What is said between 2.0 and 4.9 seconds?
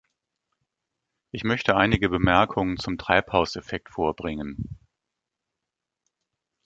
Bemerkungen zum Treibhauseffekt vorbringen.